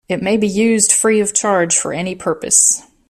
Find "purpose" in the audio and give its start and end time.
2.15-2.81